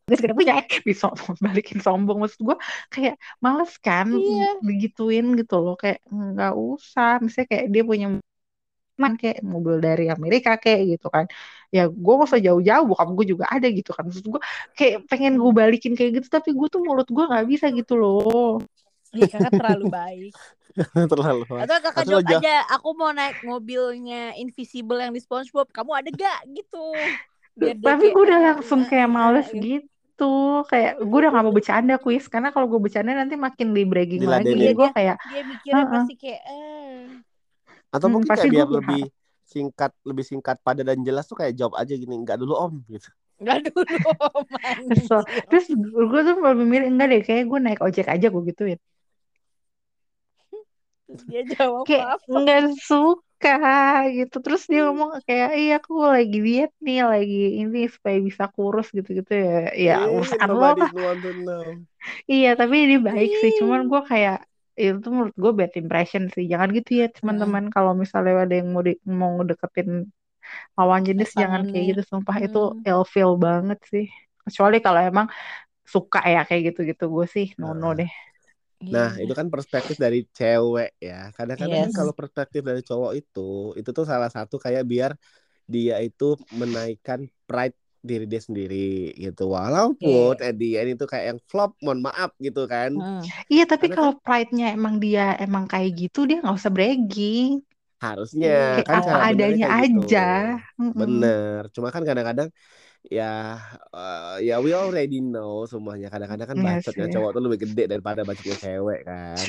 [0.02, 1.06] gue sudah punya eh, bisa
[1.38, 2.56] balikin sombong maksud gue
[2.90, 4.58] kayak males kan Iya.
[4.60, 8.06] digituin gitu loh kayak nggak usah misalnya kayak dia punya
[9.00, 11.24] man kayak mobil dari Amerika kayak gitu kan
[11.72, 14.40] ya gue gak usah jauh-jauh bokap gue juga ada gitu kan maksud gue
[14.76, 18.60] kayak pengen gue balikin kayak gitu tapi gue tuh mulut gue nggak bisa gitu loh
[19.12, 20.32] Iya, kakak terlalu baik.
[21.12, 21.44] Terlalu.
[21.52, 25.68] Atau kakak jawab aja, aku mau naik mobilnya Invisible yang di SpongeBob.
[25.68, 26.48] Kamu ada gak?
[26.48, 26.86] Gitu.
[27.52, 29.60] Biar tapi gue udah "Ah, langsung kayak ah," males gitu.
[29.60, 30.32] gitu
[30.70, 34.24] kayak gue udah gak mau bercanda kuis karena kalau gue bercanda nanti makin di bragging
[34.24, 35.92] lagi gue kayak Dia mikirnya Heeh.
[35.92, 37.31] pasti kayak, eh.
[37.94, 39.00] Atau Hmm, mungkin kayak gue biar lebih
[39.52, 43.08] singkat, lebih singkat, padat dan jelas tuh kayak jawab aja gini, nggak dulu om gitu.
[43.40, 43.82] Enggak dulu
[44.88, 45.20] Kesel.
[45.22, 45.48] manggil.
[45.48, 45.66] Terus
[46.10, 48.78] gue tuh lebih milih enggak deh kayak gue naik ojek aja gue gituin.
[51.06, 53.50] Terus dia jawab Kayak nggak suka
[54.16, 54.34] gitu.
[54.44, 59.32] Terus dia ngomong kayak iya aku lagi diet nih lagi ini supaya bisa kurus gitu-gitu
[59.44, 59.50] ya.
[59.86, 60.90] Ya Eh, urusan lo lah.
[62.32, 63.50] Iya tapi dia baik sih.
[63.58, 64.36] Cuman gue kayak
[64.80, 66.44] itu tuh menurut gue bad impression sih.
[66.52, 67.64] Jangan gitu ya teman-teman.
[67.74, 69.88] Kalau misalnya ada yang mau di, mau ngedeketin
[70.78, 72.02] lawan jenis jangan kayak gitu.
[72.12, 72.82] Sumpah itu Hmm.
[72.88, 74.04] ilfeel banget sih.
[74.46, 75.26] Kecuali kalau emang
[75.94, 78.10] suka ya kayak gitu-gitu gue sih no no deh.
[78.94, 79.22] Nah, Iya.
[79.22, 81.12] itu kan perspektif dari cewek ya.
[81.36, 81.96] Kadang-kadang kan Yes.
[81.98, 83.40] kalau perspektif dari cowok itu,
[83.78, 85.10] itu tuh salah satu kayak biar
[85.74, 86.24] dia itu
[86.60, 87.76] menaikkan pride
[88.10, 88.76] diri dia sendiri
[89.22, 89.42] gitu.
[89.56, 92.90] Walaupun at the end itu kayak yang flop, mohon maaf gitu kan.
[92.96, 93.24] Hmm.
[93.52, 97.48] Iya tapi Karena kan kalau pride-nya emang dia emang kayak gitu dia nggak usah bragging.
[98.04, 99.98] harusnya Kayak kan apa cara benernya adanya kayak gitu.
[100.00, 100.20] aja.
[101.00, 101.60] Bener.
[101.74, 102.48] Cuma kan kadang-kadang
[103.16, 103.24] ya
[103.96, 106.06] eh, ya we already know semuanya.
[106.14, 107.12] Kadang-kadang kan Iya bacotnya sih.
[107.14, 109.48] cowok tuh lebih gede daripada bacotnya cewek kan.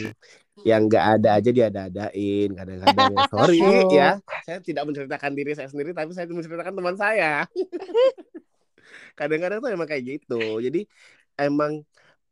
[0.70, 3.22] Yang nggak ada aja dia ada-adain kadang-kadang ya.
[3.32, 3.60] Sorry
[3.98, 4.06] ya,
[4.46, 7.48] saya tidak menceritakan diri saya sendiri tapi saya menceritakan teman saya.
[9.20, 10.34] Kadang-kadang tuh emang kayak gitu.
[10.66, 10.80] Jadi
[11.42, 11.74] emang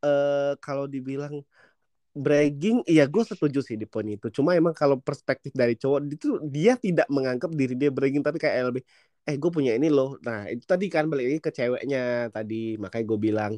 [0.05, 1.35] eh kalau dibilang
[2.23, 4.27] bragging, iya gue setuju sih di poin itu.
[4.37, 8.57] Cuma emang kalau perspektif dari cowok itu dia tidak menganggap diri dia bragging tapi kayak
[8.75, 8.83] lebih
[9.27, 10.07] eh gue punya ini loh.
[10.27, 11.99] Nah itu tadi kan balik lagi ke ceweknya
[12.35, 13.53] tadi makanya gue bilang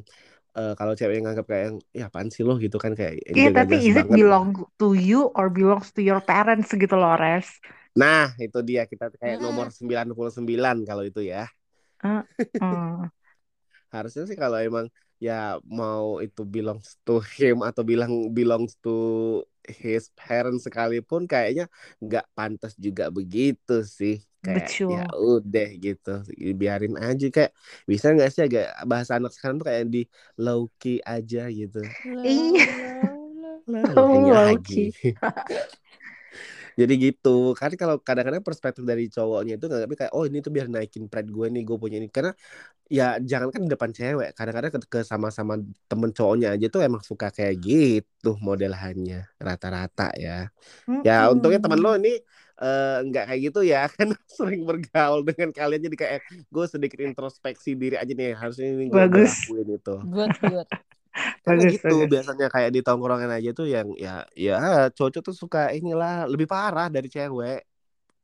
[0.58, 3.48] eh, kalau cewek yang nganggap kayak yang ya apaan sih lo gitu kan kayak Iya
[3.48, 4.18] gak tapi is it banget.
[4.18, 7.48] belong to you or belongs to your parents gitu loh Res.
[8.00, 9.44] Nah itu dia kita kayak Mm-mm.
[9.44, 11.46] nomor 99 kalau itu ya.
[13.94, 14.86] Harusnya sih kalau emang
[15.22, 18.90] ya mau itu belongs to him atau bilang belongs to
[19.64, 21.64] his parents sekalipun kayaknya
[22.02, 24.18] nggak pantas juga begitu sih.
[24.44, 26.10] Kayak ya udah gitu.
[26.60, 27.26] Biarin aja.
[27.32, 27.52] Kayak
[27.88, 30.02] bisa nggak sih agak bahasa anak sekarang tuh kayak di
[30.36, 31.78] low key aja gitu.
[32.26, 32.64] Iya.
[33.96, 34.92] low lagi.
[34.92, 35.14] key.
[36.80, 37.54] jadi gitu.
[37.58, 41.30] Kan kalau kadang-kadang perspektif dari cowoknya itu nggak kayak oh ini tuh biar naikin pride
[41.30, 42.08] gue nih gue punya ini.
[42.10, 42.32] Karena
[42.90, 44.30] ya jangan kan di depan cewek.
[44.38, 45.54] Kadang-kadang ke, ke sama-sama
[45.90, 50.50] temen cowoknya aja tuh emang suka kayak gitu modelannya rata-rata ya.
[51.06, 52.18] Ya untungnya teman lo ini
[52.60, 55.82] eh, nggak kayak gitu ya kan sering bergaul dengan kalian.
[55.90, 59.46] Jadi kayak gue sedikit introspeksi diri aja nih harusnya ini gue Bagus.
[59.48, 59.96] lakuin itu.
[60.10, 60.68] Good, good.
[61.44, 62.10] Karena Bagus, gitu bagus.
[62.12, 64.52] biasanya kayak di tongkrongan aja tuh yang ya ya
[64.96, 67.58] cowok tuh suka inilah lebih parah dari cewek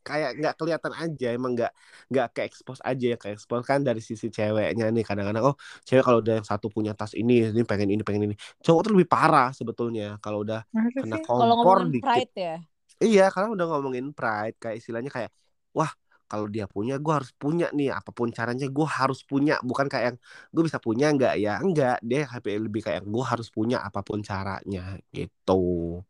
[0.09, 1.73] kayak nggak kelihatan aja emang nggak
[2.11, 6.03] nggak ke expose aja ya ke expose kan dari sisi ceweknya nih kadang-kadang oh cewek
[6.07, 9.09] kalau udah yang satu punya tas ini ini pengen ini pengen ini cowok tuh lebih
[9.13, 11.17] parah sebetulnya kalau udah Masa kena?
[11.37, 12.57] Kalau kompor ngomongin dikit pride ya.
[13.05, 15.31] iya karena udah ngomongin pride kayak istilahnya kayak
[15.77, 15.91] wah
[16.31, 19.59] kalau dia punya gue harus punya nih apa pun caranya gue harus punya.
[19.67, 20.19] Bukan kayak yang
[20.55, 21.35] gue bisa punya nggak?
[21.43, 22.31] Ya enggak dia
[22.67, 26.01] lebih kayak gue harus punya apa pun caranya gitu.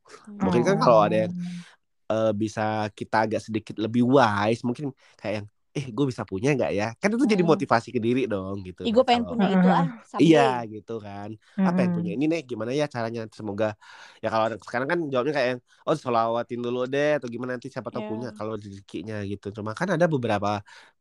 [0.44, 1.32] Mungkin kan kalau ada yang
[2.12, 2.62] eh, bisa
[2.98, 6.84] kita agak sedikit lebih wise mungkin kayak yang eh gue bisa punya nggak ya?
[7.00, 9.86] Kan itu jadi motivasi ke diri dong gitu Ih, gue pengen kalau punya itu ah
[10.10, 10.24] someday.
[10.24, 10.40] iya
[10.72, 11.28] gitu kan.
[11.66, 13.20] Apa yang punya ini nih gimana ya caranya?
[13.38, 13.66] Semoga
[14.22, 17.68] ya kalau ada- sekarang kan jawabnya kayak yang, oh selawatin dulu deh atau gimana nanti
[17.74, 18.10] siapa tahu Iya.
[18.10, 19.46] punya kalau rezekinya gitu.
[19.56, 20.48] Cuma kan ada beberapa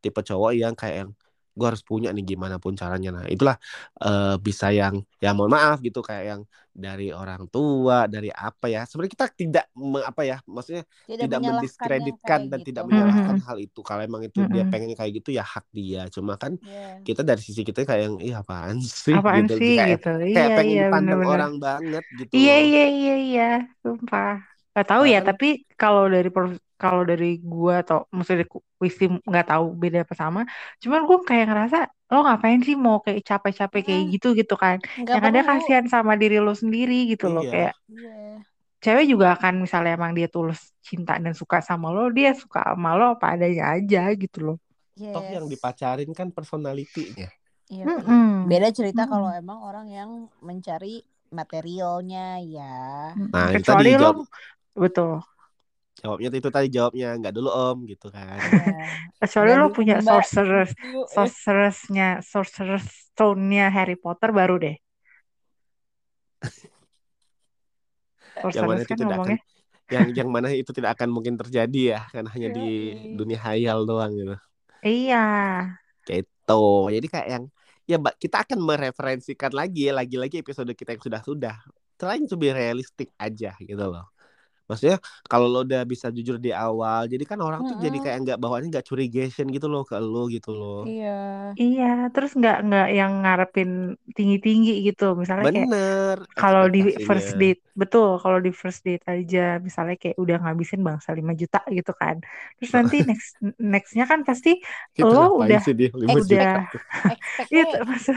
[0.02, 1.10] tipe cowok yang kayak yang
[1.58, 3.56] gue harus punya nih gimana pun caranya nah itulah
[4.04, 6.42] eh, bisa yang ya mohon maaf gitu kayak yang
[6.84, 11.40] dari orang tua dari apa ya sebenarnya kita tidak me- apa ya maksudnya Tidak, tidak
[11.48, 12.66] mendiskreditkan dan gitu.
[12.66, 13.44] tidak menyalahkan Mm-mm.
[13.46, 14.70] hal itu kalau emang itu dia Mm-mm.
[14.70, 17.06] pengennya kayak gitu ya hak dia cuma kan Iya.
[17.06, 20.08] kita dari sisi kita kayak yang ih apaan sih Apaan gitu sih kayak gitu?
[20.34, 21.40] kayak Iya pengen iya dipandang bener-bener.
[21.40, 23.42] orang banget gitu Iya iya iya iya,
[23.82, 24.28] sumpah.
[24.74, 25.46] Gak tahu karena ya, kan tapi
[25.80, 26.28] kalau dari
[26.82, 28.44] kalau dari gua atau maksudnya
[28.82, 30.40] Wisti nggak tahu beda apa sama.
[30.82, 31.76] Cuman gua kayak ngerasa
[32.12, 34.76] lo ngapain sih mau kayak capek-capek kayak gitu gitu kan?
[35.00, 37.42] nggak Yang ada kasihan sama diri lo sendiri gitu loh.
[37.42, 38.44] iya Kayak Iya.
[38.84, 42.88] cewek juga akan misalnya emang dia tulus cinta dan suka sama lo, dia suka sama
[42.98, 44.56] lo apa adanya aja gitu loh.
[45.12, 45.52] toh yang Yes.
[45.52, 47.28] dipacarin kan personalitinya
[47.72, 48.14] Iya, iya.
[48.14, 48.22] Mm-mm.
[48.50, 49.10] Beda cerita Mm-mm.
[49.12, 50.10] kalau emang orang yang
[50.48, 51.06] mencari
[51.38, 52.62] materialnya ya.
[53.32, 54.10] Nah Kecuali lo
[54.82, 55.10] betul.
[55.98, 58.86] Jawabnya itu tadi jawabnya nggak dulu om gitu kan Iya.
[59.20, 60.00] Kecuali lo punya mbak.
[60.00, 61.14] sorceress Dulu, eh.
[61.14, 64.76] sorceressnya sorceress stone-nya Harry Potter baru deh.
[68.56, 69.38] yang mana Sorceress itu kan tidak akan ngomongnya.
[69.94, 74.14] yang yang mana itu tidak akan mungkin terjadi ya kan hanya di dunia hayal doang
[74.14, 74.36] gitu
[74.86, 75.26] Iya.
[76.08, 77.44] gitu jadi kayak yang
[77.90, 81.56] ya Mbak, kita akan mereferensikan lagi lagi-lagi episode kita yang sudah sudah
[81.98, 84.06] trying to be realistic aja gitu loh
[84.70, 88.38] Maksudnya kalau lo udah bisa jujur di awal, jadi kan orang tuh jadi kayak nggak
[88.38, 90.86] bawaannya nggak curigation gitu loh ke lo gitu loh.
[90.86, 91.50] Iya.
[91.58, 93.70] Iya, terus nggak nggak yang ngarepin
[94.14, 95.18] tinggi-tinggi gitu.
[95.18, 98.22] Misalnya kayak Bener kalau di first date, betul.
[98.22, 102.22] Kalau di first date aja, misalnya kayak udah ngabisin bangsa 5 juta gitu kan.
[102.62, 104.62] Terus nanti next nextnya kan pasti
[105.02, 106.68] lo udah sih dia 5 Expect- juta udah
[107.50, 108.16] itu maksud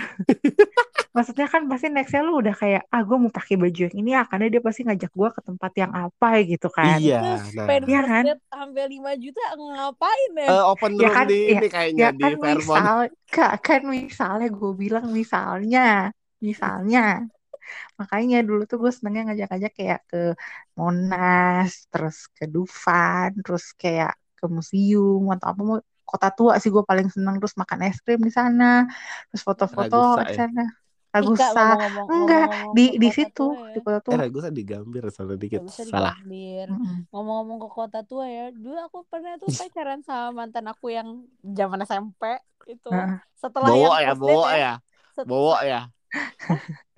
[1.15, 4.25] maksudnya kan pasti nextnya lu udah kayak ah gue mau pakai baju yang ini ah
[4.25, 7.71] karena dia pasti ngajak gue ke tempat yang apa gitu kan Iya, Terus nah.
[7.87, 8.25] Iya kan?
[8.59, 10.51] hampir 5 juta ngapain ya?
[10.51, 12.87] Eh, open Ya room kan, di ya- ini kayaknya ya di kan Fairmont.
[12.87, 12.97] misal
[13.33, 15.79] kak kan misalnya gue bilang misalnya
[16.47, 16.99] misalnya
[17.99, 20.17] makanya dulu tuh gue senengnya ngajak-ngajak kayak ke
[20.79, 25.77] Monas terus ke Dufan terus kayak ke museum atau apa mau
[26.09, 28.65] kota tua sih gue paling seneng terus makan es krim di sana
[29.29, 29.95] terus foto-foto
[30.27, 30.41] di ya?
[30.41, 30.61] sana
[31.13, 31.77] Ragusa
[32.09, 33.85] enggak di di situ tua di ya.
[33.85, 35.61] kota Eh, tua Ragusa di Gambir salah dikit.
[35.69, 36.17] Salah.
[37.13, 41.85] Ngomong-ngomong ke kota tua ya, dulu aku pernah tuh pacaran sama mantan aku yang zaman
[41.85, 42.89] SMP itu.
[43.37, 44.57] Setelah yang ya, date ya.
[44.57, 44.73] ya.
[45.21, 45.81] Bowo ya.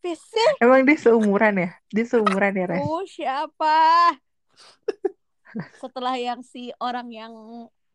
[0.00, 0.50] Apa sih?
[0.64, 3.76] emang dia seumuran ya dia seumuran ya Res Oh, siapa?
[5.76, 7.32] Setelah yang si orang yang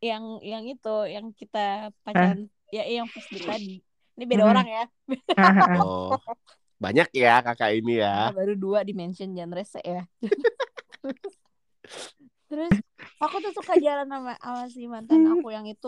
[0.01, 3.75] yang yang itu yang kita pacaran ya yang first date tadi.
[4.15, 4.51] Ini beda Mhm.
[4.51, 4.83] orang ya.
[5.83, 6.15] Oh.
[6.83, 8.31] Banyak ya kakak ini ya.
[8.31, 10.03] Nah, baru dua dimension jangan rese ya.
[12.49, 12.73] Terus
[13.19, 15.87] aku tuh suka jalan sama, sama si mantan aku yang itu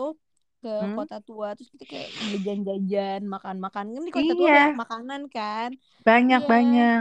[0.58, 0.98] ke Hmm.
[0.98, 4.58] kota tua terus kita kayak jajan-jajan makan-makan kan di kota tua Iya.
[4.58, 5.70] banyak makanan kan
[6.02, 6.50] banyak Iya.
[6.50, 7.00] banyak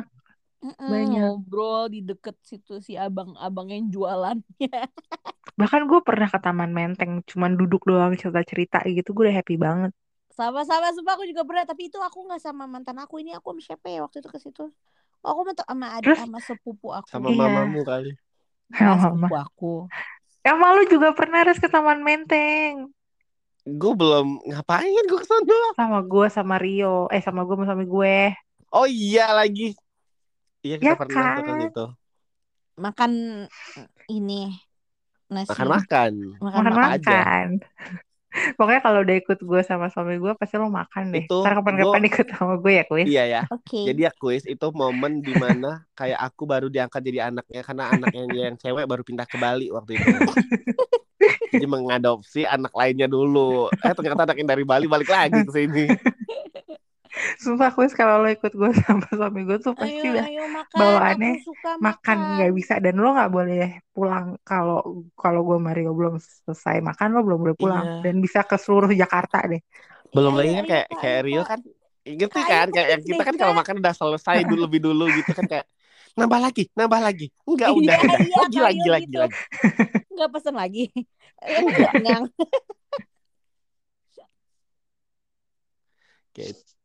[0.61, 1.21] Mm-mm, Banyak.
[1.41, 4.45] ngobrol di deket situ si abang-abang yang jualannya
[5.59, 9.91] bahkan gue pernah ke Taman Menteng cuman duduk doang cerita-cerita gitu gue udah happy banget
[10.37, 13.61] sama-sama sumpah aku juga pernah tapi itu aku nggak sama mantan aku ini aku sama
[13.65, 14.63] siapa ya waktu itu ke situ
[15.25, 16.19] oh, aku sama sama adik Terus?
[16.21, 17.41] sama sepupu aku Sama Iya.
[17.41, 18.11] mamamu kali.
[18.69, 19.73] Sama sepupu aku
[20.45, 22.93] Emang lu juga pernah Res ke Taman Menteng
[23.67, 25.57] Gue belum ngapain gue ke sana.
[25.75, 28.17] sama gue sama Rio eh sama gue sama suami gue
[28.71, 29.73] Oh iya lagi.
[30.63, 31.59] Iya kita Ya pernah kan kan?
[31.67, 31.85] itu.
[32.77, 33.11] makan
[34.07, 34.53] ini
[35.33, 36.13] nasi Makan-makan.
[36.39, 37.17] makan makan aja.
[37.17, 37.47] makan
[38.55, 42.01] pokoknya kalau udah ikut gue sama suami gue pasti lo makan deh Itu ntar kapan-kapan
[42.01, 43.41] gua- ikut sama gue ya kuis Iya ya.
[43.49, 47.83] oke Jadi ya kuis itu momen di mana kayak aku baru diangkat jadi anaknya karena
[47.91, 50.07] anaknya yang cewek baru pindah ke Bali waktu itu.
[51.53, 53.73] jadi mengadopsi anak lainnya dulu.
[53.73, 55.85] Eh ternyata anak yang dari Bali balik lagi ke sini.
[57.43, 60.77] Sumpah kuis kalau lo ikut gue sama suami gue tuh pasti ayo udah ayo makan.
[60.77, 61.31] bawaannya
[61.81, 62.73] makan nggak bisa.
[62.83, 67.57] Dan lo nggak boleh pulang kalau kalau gue Mario belum selesai makan lo belum boleh
[67.57, 67.85] pulang.
[67.85, 68.01] Iya.
[68.05, 69.61] dan bisa ke seluruh Jakarta deh.
[70.13, 71.59] Belum Iya, lagi kan kayak kayak Rio kan
[72.07, 75.31] ngerti Kak, kan kayak yang kita kan kalau makan udah selesai dulu lebih dulu gitu
[75.35, 75.65] kan kayak
[76.17, 77.27] nambah lagi nambah lagi.
[77.45, 77.97] Enggak Iya, udah.
[77.99, 79.17] udah iya, lagi lagi Mario lagi gitu.
[79.19, 79.37] lagi.
[80.17, 80.83] Nggak pesen lagi.
[81.37, 82.23] Emang nggak kenyang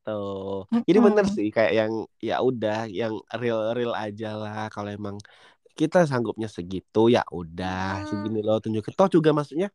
[0.02, 1.36] gitu jadi bener Mm-mm.
[1.36, 1.92] sih kayak yang
[2.28, 5.16] ya udah yang real real aja lah kalau emang
[5.78, 8.08] kita sanggupnya segitu ya udah Hmm.
[8.10, 9.68] segini loh tunjukin toh juga maksudnya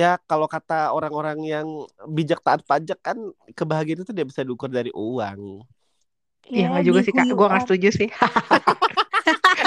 [0.00, 1.68] ya kalau kata orang-orang yang
[2.16, 3.18] bijak taat pajak kan
[3.58, 5.64] kebahagiaan itu tidak bisa diukur dari uang
[6.56, 8.08] Iya nggak juga sih kak, gue nggak setuju sih.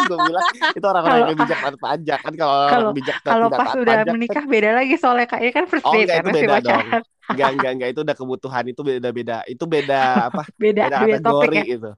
[0.10, 0.43] gue bilang
[0.74, 4.06] itu orang-orang Kalau- yang bijak taat pajak kan kalau orang bijak Kalau pas udah pajak
[4.10, 6.86] kan menikah beda lagi soalnya ini kan first Oh, date enggak, kan masih beda pacaran.
[7.30, 10.00] enggak enggak enggak itu udah kebutuhan itu beda-beda itu beda
[10.34, 11.63] apa Beda beda beda kategori ya.
[11.78, 11.89] itu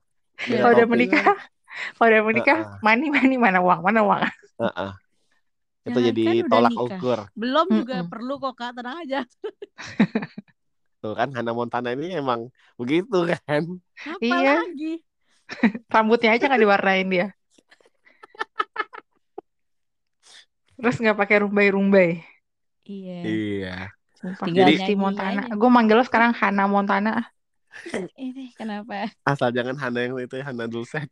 [0.42, 1.24] beda Kalau udah menikah,
[1.96, 4.22] kalau udah menikah, money money mana uang mana uang.
[4.60, 4.92] Heeh.
[5.82, 6.86] itu Jangan jadi kan tolak nikah.
[6.94, 8.12] ukur belum juga Mm-mm.
[8.14, 9.20] perlu kok kak tenang aja
[11.02, 13.64] tuh kan Hannah Montana ini emang begitu kan
[14.06, 14.54] apa Iya.
[14.62, 15.02] lagi
[15.92, 17.28] Rambutnya aja nggak diwarnain dia.
[20.82, 22.26] Terus nggak pakai rumbai-rumbai.
[22.90, 23.78] iya iya
[24.18, 24.46] Sumpah.
[24.50, 25.42] Tinggal Jadi nyanyi Montana.
[25.54, 27.30] Gue manggil lo sekarang Hannah Montana.
[28.20, 31.08] ini kenapa asal jangan Hannah yang itu ya Hannah Dulcet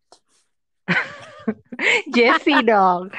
[2.15, 3.09] Jessie dong.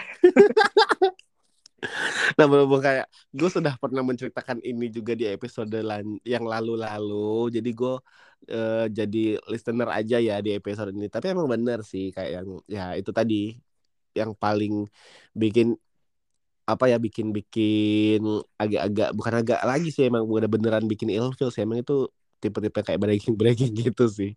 [2.37, 7.71] nah berhubung kayak gue sudah pernah menceritakan ini juga di episode lan- yang lalu-lalu jadi
[7.73, 7.95] gue
[8.53, 12.93] eh, jadi listener aja ya di episode ini tapi emang bener sih kayak yang ya
[13.01, 13.57] itu tadi
[14.13, 14.85] yang paling
[15.33, 15.73] bikin
[16.75, 18.21] apa ya bikin bikin
[18.61, 21.63] agak-agak bukan agak lagi sih emang udah beneran bikin ilfil sih.
[21.67, 21.93] Emang itu
[22.43, 24.31] tipe-tipe kayak breaking breaking gitu sih.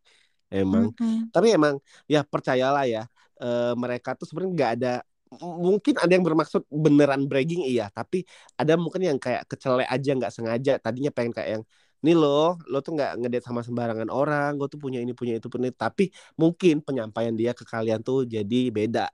[0.53, 0.93] Emang.
[0.93, 1.33] Mm-mm.
[1.33, 3.03] tapi emang ya percayalah ya
[3.41, 4.93] eh, mereka tuh sebenarnya nggak ada
[5.41, 7.89] mungkin ada yang bermaksud beneran bragging iya.
[7.89, 8.21] Tapi
[8.59, 10.71] ada mungkin yang kayak kecele aja nggak sengaja.
[10.77, 11.63] Tadinya pengen kayak yang
[12.03, 15.47] nih lo lo tuh nggak ngedate sama sembarangan orang gue tuh punya ini punya itu
[15.47, 16.03] punya itu." tapi
[16.35, 19.07] mungkin penyampaian dia ke kalian tuh jadi beda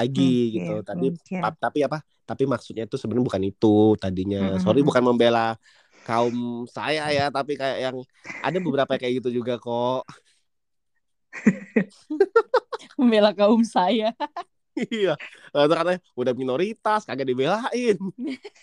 [0.00, 0.72] lagi Mungkin, gitu.
[0.88, 1.04] Tadi
[1.40, 1.98] pa- tapi apa?
[2.28, 3.66] Tapi maksudnya itu sebenarnya bukan itu
[4.02, 4.38] tadinya.
[4.40, 5.56] Mm, Sorry mm, bukan membela
[6.06, 6.36] kaum
[6.76, 7.96] saya ya, tapi kayak yang
[8.46, 10.06] ada beberapa kayak gitu juga kok.
[12.98, 14.12] Membela kaum saya.
[14.76, 15.16] Iya.
[15.56, 17.96] Lalu katanya udah minoritas kagak dibelain.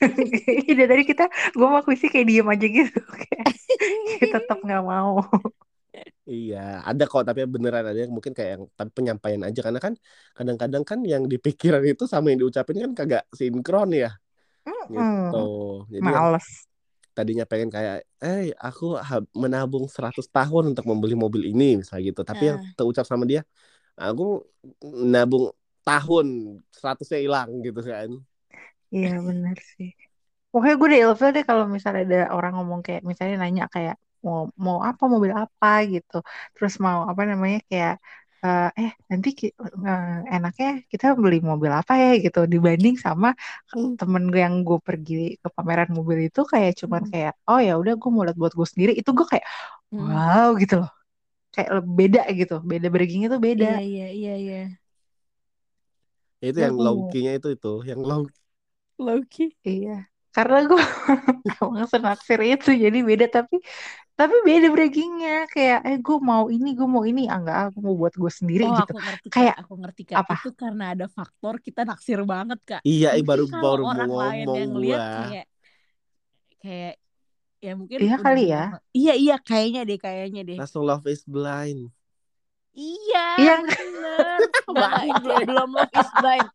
[0.77, 1.25] Dari tadi kita
[1.57, 3.45] gue mau kuisi kayak diem aja gitu kayak
[4.21, 5.25] kita tetap nggak mau.
[6.23, 9.93] Iya, ada kok tapi beneran ada yang mungkin kayak yang tapi penyampaian aja karena kan
[10.31, 14.15] kadang-kadang kan yang di pikiran itu sama yang diucapin kan kagak sinkron ya.
[14.87, 15.03] Gitu.
[15.03, 16.47] Mm, Jadi yang Males.
[17.11, 18.95] tadinya pengen kayak, eh aku
[19.35, 22.21] menabung 100 tahun untuk membeli mobil ini misalnya gitu.
[22.23, 23.43] Tapi yang terucap sama dia,
[23.99, 24.47] aku
[25.13, 25.51] nabung
[25.83, 28.09] tahun 100-nya hilang gitu kan.
[28.95, 29.91] Iya benar sih.
[30.55, 34.39] Pokoknya gue udah ilfil deh kalau misalnya ada orang ngomong kayak misalnya nanya kayak mau
[34.65, 36.15] mau apa mobil apa gitu.
[36.55, 37.93] Terus mau apa namanya kayak
[38.45, 39.55] eh eh, nanti ki-
[39.89, 40.05] eh,
[40.35, 43.27] enaknya kita beli mobil apa ya gitu dibanding sama
[43.99, 47.11] temen gue yang gue pergi ke pameran mobil itu kayak cuman Hmm.
[47.11, 49.45] kayak oh ya udah gue mau lihat buat gue sendiri itu gue kayak
[49.91, 50.17] Hmm.
[50.17, 50.89] wow gitu loh
[51.55, 54.57] kayak beda gitu beda braggingnya tuh beda Iya, iya, iya, iya.
[56.47, 58.21] Itu Ya, yang gue mau low-key-nya itu itu, yang low
[59.05, 59.43] Loki.
[59.69, 59.91] iya
[60.35, 60.81] karena gue
[61.61, 63.55] emang senaksir itu jadi beda tapi
[64.13, 67.95] tapi beda braggingnya kayak eh gue mau ini gue mau ini ah enggak aku mau
[67.97, 70.17] buat gue sendiri Oh, gitu aku ngerti kayak Aku ngerti Kak.
[70.21, 72.81] apa Itu karena ada faktor kita naksir banget Kak.
[72.85, 75.17] Iya, eh, Mungkin baru kalau baru mau orang lain yang lihat gua.
[75.17, 75.45] kayak
[76.61, 76.93] kayak
[77.63, 78.63] ya mungkin iya udah kali ya.
[78.93, 80.57] Iya, iya, kayaknya deh, kayaknya deh.
[80.61, 81.89] Langsung love is blind.
[82.73, 84.37] Iya, iya bener.
[85.45, 86.49] Belum, love is blind.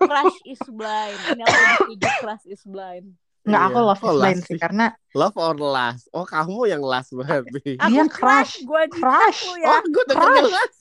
[0.00, 1.18] Crush is blind.
[1.30, 3.08] Ini aku lebih setuju crush is blind.
[3.46, 3.86] Nggak aku Iya.
[3.86, 4.58] love Oh, is blind last sih sih.
[4.58, 6.04] karena Love or last?
[6.12, 7.78] Oh, kamu yang last berarti.
[7.78, 9.68] Aku dia crush, crush gue di crush aku ya.
[9.70, 10.80] Oh, gue crush last.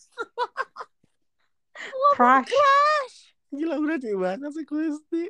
[2.11, 3.15] crush Crush.
[3.49, 5.23] Gila berarti banget sih Kristi.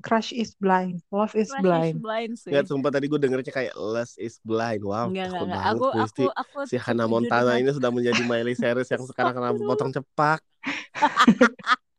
[0.00, 2.48] crush is blind love is Crush is blind blind sih.
[2.48, 4.80] Nggak, sumpah tadi gue dengernya kayak last is blind.
[4.80, 5.60] Wow, Enggak, enggak, takut enggak.
[5.60, 6.24] banget Aku, Kristi.
[6.24, 9.92] aku, aku Si Hannah Montana dengan ini sudah menjadi Miley Cyrus yang sekarang kena potong
[9.92, 10.40] cepak.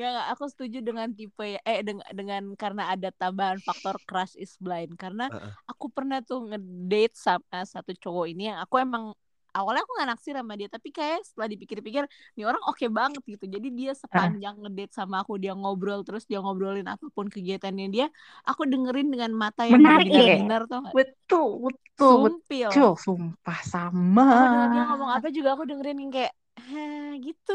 [0.00, 0.28] Enggak, enggak.
[0.32, 4.96] Aku setuju dengan tipe ya, eh dengan, dengan karena ada tambahan faktor crush is blind.
[4.96, 5.52] Karena Heeh.
[5.68, 9.12] aku pernah tuh ngedate sama satu cowok ini yang aku emang
[9.52, 12.06] awalnya aku gak naksir sama dia tapi kayak setelah dipikir-pikir
[12.38, 13.44] nih orang oke banget gitu.
[13.44, 18.06] Jadi dia sepanjang ngedate sama aku dia ngobrol terus dia ngobrolin apa pun kegiatannya dia
[18.48, 20.34] aku dengerin dengan mata yang menarik ya.
[20.40, 22.70] benar-benar tuh gak betul betul sumpil.
[22.70, 24.30] Betul sumpah sama.
[24.30, 27.52] Aku denger dia ngomong apa juga aku dengerin yang kayak Hah, gitu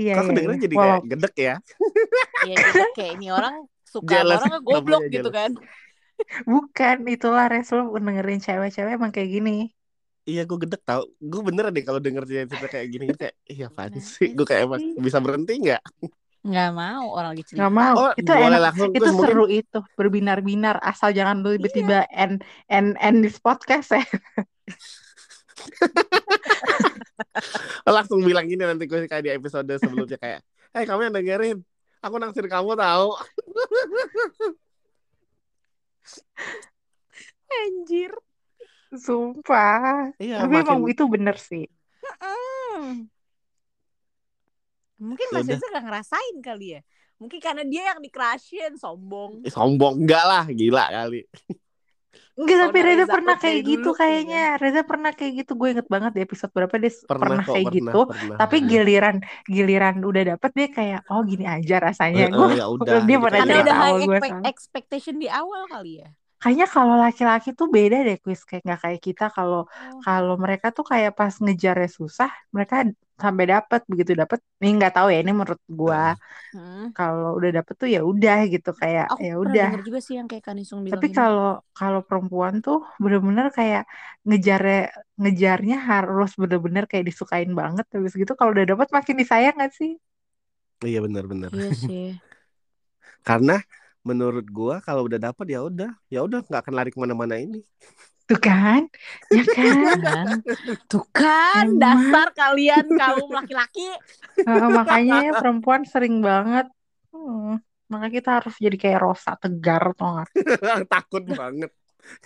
[0.00, 1.54] iya Kok iya dengernya iya jadi kayak walau gedek ya?
[2.48, 5.50] ya gitu kayak ini orang suka Jealous, orang goblok gitu kan
[6.44, 9.68] bukan itulah res lo dengerin cewek-cewek emang kayak gini
[10.28, 11.08] Iya, gue gedek tau.
[11.18, 13.04] Gue beneran deh kalau denger dia cerita kayak gini.
[13.18, 14.30] Kayak, iya apaan Nah, sih?
[14.36, 15.82] Gue kayak emang bisa berhenti nggak?
[16.40, 18.90] nggak mau orang lagi nggak cerita mau Oh, itu boleh enak langsung.
[18.96, 23.92] itu mungkin seru itu berbinar-binar asal jangan lu iya tiba-tiba end end end this podcast
[23.92, 24.00] ya
[27.86, 30.40] langsung bilang gini nanti gue kayak di episode sebelumnya kayak,
[30.76, 31.58] eh kamu yang dengerin.
[32.00, 33.12] Aku naksir kamu tahu.
[37.50, 38.12] anjir.
[38.90, 40.10] Sumpah.
[40.18, 41.66] Iya, tapi emang makin itu bener sih.
[45.00, 46.80] Mungkin ya Mas Reza gak ngerasain kali ya?
[47.16, 49.44] Mungkin karena dia yang dikerashin sombong.
[49.44, 50.04] Ih, sombong.
[50.04, 51.24] Enggak lah, gila kali.
[52.38, 54.38] Enggak, tapi Reza pernah kayak gitu dulu gitu kayaknya.
[54.62, 55.50] Reza pernah kayak gitu.
[55.60, 57.96] Gue inget banget di episode berapa dia s- Pernah pernah kok, kayak pernah, gitu.
[58.08, 58.40] pernah.
[58.40, 59.16] Tapi giliran
[59.54, 62.22] giliran udah dapet dia kayak oh gini aja rasanya.
[62.22, 63.82] Heeh, Gue ya udah dia gitu pernah cerita udah lah.
[63.82, 64.18] high sama gue
[64.50, 66.08] expectation di awal kali ya
[66.40, 70.04] Kayaknya kalau laki-laki tuh beda deh kuis kayak nggak kayak kita kalau oh.
[70.04, 72.74] kalau mereka tuh kayak pas ngejarnya susah mereka
[73.24, 76.16] sampai dapet begitu dapet ini nggak tahu ya ini menurut gua Heeh.
[76.52, 76.92] Hmm.
[76.96, 80.82] kalau udah dapet tuh ya udah gitu kayak ya udah juga sih yang kayak Kanisung
[80.88, 81.44] bilang Tapi kalau
[81.78, 83.82] kalau perempuan tuh bener-bener kayak
[84.26, 84.62] ngejar
[85.22, 87.84] ngejarnya harus bener-bener kayak disukain banget.
[87.94, 89.90] Habis gitu kalau udah dapet makin disayang gak sih?
[90.88, 91.52] Iya benar-benar.
[91.56, 92.04] iya sih
[93.26, 93.56] Karena
[94.08, 97.60] menurut gua kalau udah dapet ya udah, ya udah nggak akan lari ke mana-mana ini.
[98.30, 98.86] Tuh kan?
[99.34, 100.38] Ya kan?
[100.86, 101.82] tuh kan Emang.
[101.82, 103.90] dasar kalian kaum laki-laki
[104.46, 106.70] Heeh, makanya ya perempuan sering banget.
[107.10, 107.58] Hmm,
[107.90, 110.30] makanya kita harus jadi kayak Rosa tegar tau gak?
[110.94, 111.74] takut banget.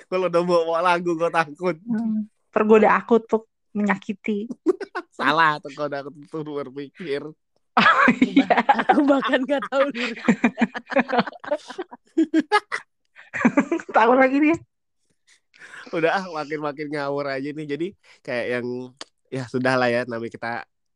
[0.07, 1.74] Kalau udah bawa lagu gua takut.
[1.88, 4.46] Hmm, tergoda aku tuh menyakiti.
[5.18, 7.22] Salah tuh kalau udah aku tuh berpikir.
[7.74, 8.46] Oh aku, iya.
[8.46, 10.22] bah- aku bahkan gak tahu lirik
[13.96, 14.55] Takut lagi dia.
[15.93, 17.66] Udah ah makin-makin ngawur aja nih.
[17.66, 17.87] Jadi
[18.24, 18.66] kayak yang
[19.28, 20.51] ya sudah lah ya namanya kita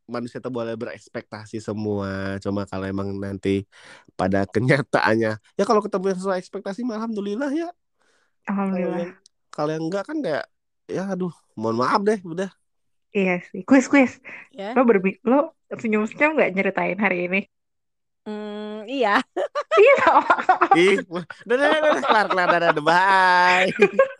[0.08, 2.40] manusia itu boleh berekspektasi semua.
[2.40, 3.68] Cuma kalau emang nanti
[4.16, 7.68] pada kenyataannya, ya kalau ketemu yang sesuai ekspektasi, mah alhamdulillah ya.
[8.48, 9.12] Alhamdulillah.
[9.52, 10.48] kalau yang enggak kan kayak,
[10.88, 12.48] ya aduh, mohon maaf deh, udah.
[13.12, 13.60] Iya sih.
[13.68, 14.16] Kuis, kuis.
[14.56, 14.72] Ya.
[14.72, 17.40] Lo berbi lo senyum-senyum nggak nyeritain hari ini?
[18.24, 19.20] Hmm, iya.
[19.78, 20.10] Iya.
[20.76, 21.24] Ih, udah,
[21.56, 23.68] udah, udah, kelar, kelar, udah, udah, bye.